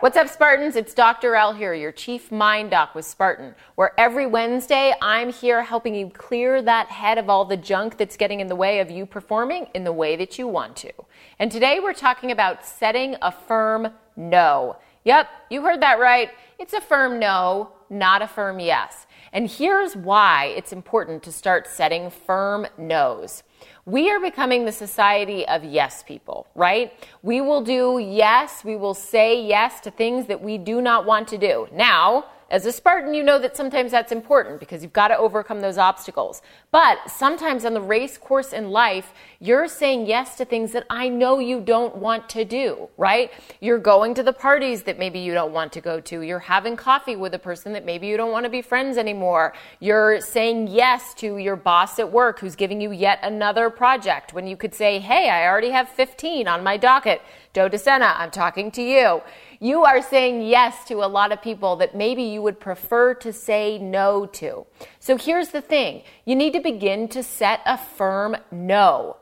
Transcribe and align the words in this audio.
What's 0.00 0.16
up, 0.16 0.28
Spartans? 0.28 0.76
It's 0.76 0.94
Dr. 0.94 1.34
L 1.34 1.52
here, 1.52 1.74
your 1.74 1.90
chief 1.90 2.30
mind 2.30 2.70
doc 2.70 2.94
with 2.94 3.04
Spartan, 3.04 3.56
where 3.74 3.98
every 3.98 4.28
Wednesday 4.28 4.94
I'm 5.02 5.32
here 5.32 5.60
helping 5.64 5.92
you 5.92 6.08
clear 6.08 6.62
that 6.62 6.86
head 6.86 7.18
of 7.18 7.28
all 7.28 7.44
the 7.44 7.56
junk 7.56 7.96
that's 7.96 8.16
getting 8.16 8.38
in 8.38 8.46
the 8.46 8.54
way 8.54 8.78
of 8.78 8.92
you 8.92 9.06
performing 9.06 9.66
in 9.74 9.82
the 9.82 9.92
way 9.92 10.14
that 10.14 10.38
you 10.38 10.46
want 10.46 10.76
to. 10.76 10.92
And 11.40 11.50
today 11.50 11.80
we're 11.80 11.94
talking 11.94 12.30
about 12.30 12.64
setting 12.64 13.16
a 13.20 13.32
firm 13.32 13.88
no. 14.14 14.76
Yep, 15.02 15.30
you 15.50 15.62
heard 15.62 15.82
that 15.82 15.98
right. 15.98 16.30
It's 16.60 16.74
a 16.74 16.80
firm 16.80 17.18
no, 17.18 17.72
not 17.90 18.22
a 18.22 18.28
firm 18.28 18.60
yes. 18.60 19.07
And 19.32 19.50
here's 19.50 19.94
why 19.96 20.54
it's 20.56 20.72
important 20.72 21.22
to 21.24 21.32
start 21.32 21.66
setting 21.66 22.10
firm 22.10 22.66
no's. 22.76 23.42
We 23.84 24.10
are 24.10 24.20
becoming 24.20 24.64
the 24.64 24.72
society 24.72 25.46
of 25.48 25.64
yes 25.64 26.02
people, 26.02 26.46
right? 26.54 26.92
We 27.22 27.40
will 27.40 27.62
do 27.62 27.98
yes, 27.98 28.64
we 28.64 28.76
will 28.76 28.94
say 28.94 29.42
yes 29.42 29.80
to 29.80 29.90
things 29.90 30.26
that 30.26 30.42
we 30.42 30.58
do 30.58 30.80
not 30.80 31.06
want 31.06 31.28
to 31.28 31.38
do. 31.38 31.68
Now, 31.72 32.26
as 32.50 32.64
a 32.64 32.72
Spartan, 32.72 33.12
you 33.12 33.22
know 33.22 33.38
that 33.38 33.56
sometimes 33.56 33.90
that's 33.90 34.10
important 34.10 34.58
because 34.58 34.82
you've 34.82 34.92
got 34.94 35.08
to 35.08 35.18
overcome 35.18 35.60
those 35.60 35.76
obstacles. 35.76 36.40
But 36.70 36.98
sometimes 37.06 37.66
on 37.66 37.74
the 37.74 37.80
race 37.80 38.16
course 38.16 38.54
in 38.54 38.70
life, 38.70 39.12
you're 39.38 39.68
saying 39.68 40.06
yes 40.06 40.36
to 40.36 40.46
things 40.46 40.72
that 40.72 40.86
I 40.88 41.10
know 41.10 41.40
you 41.40 41.60
don't 41.60 41.96
want 41.96 42.28
to 42.30 42.46
do, 42.46 42.88
right? 42.96 43.30
You're 43.60 43.78
going 43.78 44.14
to 44.14 44.22
the 44.22 44.32
parties 44.32 44.84
that 44.84 44.98
maybe 44.98 45.18
you 45.18 45.34
don't 45.34 45.52
want 45.52 45.72
to 45.74 45.82
go 45.82 46.00
to. 46.00 46.22
You're 46.22 46.38
having 46.38 46.74
coffee 46.74 47.16
with 47.16 47.34
a 47.34 47.38
person 47.38 47.74
that 47.74 47.84
maybe 47.84 48.06
you 48.06 48.16
don't 48.16 48.32
want 48.32 48.44
to 48.44 48.50
be 48.50 48.62
friends 48.62 48.96
anymore. 48.96 49.52
You're 49.78 50.22
saying 50.22 50.68
yes 50.68 51.12
to 51.14 51.36
your 51.36 51.56
boss 51.56 51.98
at 51.98 52.10
work 52.10 52.38
who's 52.40 52.56
giving 52.56 52.80
you 52.80 52.92
yet 52.92 53.18
another 53.22 53.68
project 53.68 54.32
when 54.32 54.46
you 54.46 54.56
could 54.56 54.74
say, 54.74 55.00
hey, 55.00 55.28
I 55.28 55.46
already 55.46 55.70
have 55.70 55.88
15 55.90 56.48
on 56.48 56.64
my 56.64 56.78
docket. 56.78 57.20
Joe 57.52 57.68
DeSena, 57.68 58.14
I'm 58.16 58.30
talking 58.30 58.70
to 58.70 58.82
you. 58.82 59.20
You 59.60 59.84
are 59.84 60.00
saying 60.00 60.42
yes 60.42 60.84
to 60.84 61.02
a 61.02 61.08
lot 61.08 61.32
of 61.32 61.42
people 61.42 61.74
that 61.76 61.96
maybe 61.96 62.22
you 62.22 62.42
would 62.42 62.60
prefer 62.60 63.14
to 63.14 63.32
say 63.32 63.76
no 63.76 64.24
to. 64.26 64.66
So 65.00 65.16
here's 65.16 65.48
the 65.48 65.60
thing 65.60 66.02
you 66.24 66.36
need 66.36 66.52
to 66.52 66.60
begin 66.60 67.08
to 67.08 67.24
set 67.24 67.60
a 67.66 67.76
firm 67.76 68.36
no. 68.52 69.16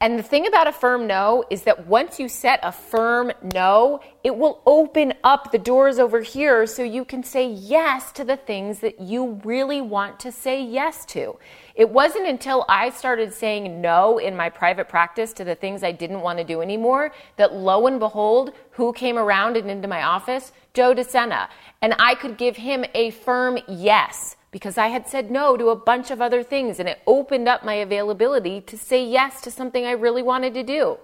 And 0.00 0.16
the 0.16 0.22
thing 0.22 0.46
about 0.46 0.68
a 0.68 0.72
firm 0.72 1.08
no 1.08 1.42
is 1.50 1.62
that 1.62 1.88
once 1.88 2.20
you 2.20 2.28
set 2.28 2.60
a 2.62 2.70
firm 2.70 3.32
no, 3.52 4.00
it 4.22 4.36
will 4.36 4.62
open 4.64 5.12
up 5.24 5.50
the 5.50 5.58
doors 5.58 5.98
over 5.98 6.20
here 6.20 6.68
so 6.68 6.84
you 6.84 7.04
can 7.04 7.24
say 7.24 7.48
yes 7.48 8.12
to 8.12 8.22
the 8.22 8.36
things 8.36 8.78
that 8.78 9.00
you 9.00 9.40
really 9.42 9.80
want 9.80 10.20
to 10.20 10.30
say 10.30 10.62
yes 10.62 11.04
to. 11.06 11.36
It 11.74 11.90
wasn't 11.90 12.28
until 12.28 12.64
I 12.68 12.90
started 12.90 13.34
saying 13.34 13.80
no 13.80 14.18
in 14.18 14.36
my 14.36 14.50
private 14.50 14.88
practice 14.88 15.32
to 15.32 15.44
the 15.44 15.56
things 15.56 15.82
I 15.82 15.90
didn't 15.90 16.20
want 16.20 16.38
to 16.38 16.44
do 16.44 16.62
anymore 16.62 17.10
that 17.36 17.54
lo 17.54 17.88
and 17.88 17.98
behold, 17.98 18.52
who 18.70 18.92
came 18.92 19.18
around 19.18 19.56
and 19.56 19.68
into 19.68 19.88
my 19.88 20.04
office? 20.04 20.52
Joe 20.78 20.94
DeSena. 20.94 21.48
And 21.82 21.92
I 21.98 22.14
could 22.14 22.36
give 22.36 22.56
him 22.56 22.84
a 22.94 23.10
firm 23.10 23.58
yes 23.66 24.36
because 24.52 24.78
I 24.78 24.86
had 24.86 25.08
said 25.08 25.28
no 25.28 25.56
to 25.56 25.70
a 25.70 25.74
bunch 25.74 26.12
of 26.12 26.22
other 26.22 26.44
things 26.44 26.78
and 26.78 26.88
it 26.88 27.00
opened 27.04 27.48
up 27.48 27.64
my 27.64 27.74
availability 27.74 28.60
to 28.60 28.78
say 28.78 29.04
yes 29.04 29.40
to 29.40 29.50
something 29.50 29.84
I 29.84 29.90
really 29.90 30.22
wanted 30.22 30.54
to 30.54 30.62
do. 30.62 30.96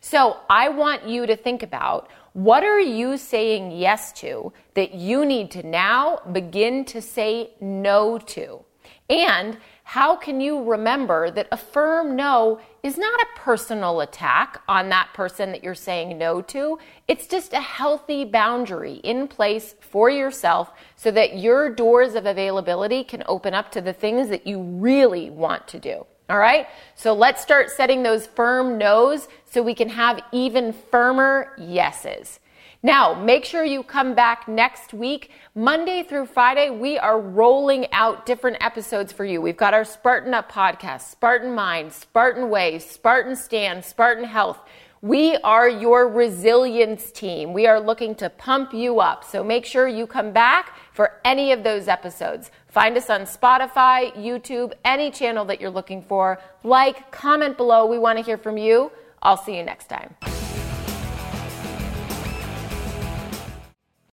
So 0.00 0.38
I 0.48 0.70
want 0.70 1.06
you 1.06 1.26
to 1.26 1.36
think 1.36 1.62
about 1.62 2.08
what 2.32 2.64
are 2.64 2.80
you 2.80 3.18
saying 3.18 3.72
yes 3.72 4.12
to 4.12 4.50
that 4.72 4.94
you 4.94 5.26
need 5.26 5.50
to 5.50 5.62
now 5.62 6.20
begin 6.32 6.86
to 6.86 7.02
say 7.02 7.50
no 7.60 8.16
to? 8.28 8.60
And 9.10 9.58
how 9.88 10.14
can 10.14 10.38
you 10.38 10.62
remember 10.62 11.30
that 11.30 11.48
a 11.50 11.56
firm 11.56 12.14
no 12.14 12.60
is 12.82 12.98
not 12.98 13.22
a 13.22 13.38
personal 13.38 14.02
attack 14.02 14.60
on 14.68 14.90
that 14.90 15.08
person 15.14 15.50
that 15.50 15.64
you're 15.64 15.74
saying 15.74 16.18
no 16.18 16.42
to? 16.42 16.78
It's 17.08 17.26
just 17.26 17.54
a 17.54 17.60
healthy 17.62 18.26
boundary 18.26 18.96
in 18.96 19.26
place 19.28 19.74
for 19.80 20.10
yourself 20.10 20.72
so 20.94 21.10
that 21.12 21.38
your 21.38 21.74
doors 21.74 22.16
of 22.16 22.26
availability 22.26 23.02
can 23.02 23.22
open 23.24 23.54
up 23.54 23.72
to 23.72 23.80
the 23.80 23.94
things 23.94 24.28
that 24.28 24.46
you 24.46 24.60
really 24.60 25.30
want 25.30 25.66
to 25.68 25.78
do. 25.78 26.04
All 26.28 26.38
right? 26.38 26.66
So 26.94 27.14
let's 27.14 27.40
start 27.40 27.70
setting 27.70 28.02
those 28.02 28.26
firm 28.26 28.76
no's 28.76 29.26
so 29.46 29.62
we 29.62 29.74
can 29.74 29.88
have 29.88 30.20
even 30.32 30.74
firmer 30.74 31.54
yeses. 31.56 32.40
Now, 32.82 33.14
make 33.14 33.44
sure 33.44 33.64
you 33.64 33.82
come 33.82 34.14
back 34.14 34.46
next 34.46 34.94
week. 34.94 35.30
Monday 35.54 36.02
through 36.02 36.26
Friday, 36.26 36.70
we 36.70 36.96
are 36.96 37.20
rolling 37.20 37.92
out 37.92 38.24
different 38.24 38.58
episodes 38.60 39.12
for 39.12 39.24
you. 39.24 39.40
We've 39.40 39.56
got 39.56 39.74
our 39.74 39.84
Spartan 39.84 40.32
Up 40.32 40.50
podcast, 40.50 41.10
Spartan 41.10 41.54
Mind, 41.54 41.92
Spartan 41.92 42.50
Way, 42.50 42.78
Spartan 42.78 43.34
Stand, 43.34 43.84
Spartan 43.84 44.24
Health. 44.24 44.60
We 45.00 45.36
are 45.36 45.68
your 45.68 46.08
resilience 46.08 47.12
team. 47.12 47.52
We 47.52 47.68
are 47.68 47.78
looking 47.78 48.16
to 48.16 48.30
pump 48.30 48.74
you 48.74 48.98
up. 48.98 49.22
So 49.22 49.44
make 49.44 49.64
sure 49.64 49.86
you 49.86 50.08
come 50.08 50.32
back 50.32 50.76
for 50.92 51.20
any 51.24 51.52
of 51.52 51.62
those 51.62 51.86
episodes. 51.86 52.50
Find 52.66 52.96
us 52.96 53.08
on 53.08 53.20
Spotify, 53.22 54.12
YouTube, 54.16 54.72
any 54.84 55.12
channel 55.12 55.44
that 55.44 55.60
you're 55.60 55.70
looking 55.70 56.02
for. 56.02 56.40
Like, 56.64 57.12
comment 57.12 57.56
below. 57.56 57.86
We 57.86 57.98
want 57.98 58.18
to 58.18 58.24
hear 58.24 58.38
from 58.38 58.58
you. 58.58 58.90
I'll 59.22 59.36
see 59.36 59.56
you 59.56 59.62
next 59.62 59.88
time. 59.88 60.07